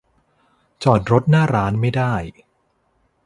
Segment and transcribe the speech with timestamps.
[0.83, 2.13] จอดรถหน้าร้านไม่ได้